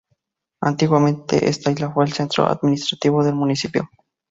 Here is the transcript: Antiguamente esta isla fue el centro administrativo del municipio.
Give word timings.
Antiguamente 0.61 1.47
esta 1.47 1.69
isla 1.69 1.91
fue 1.91 2.05
el 2.05 2.11
centro 2.11 2.47
administrativo 2.47 3.23
del 3.23 3.35
municipio. 3.35 3.87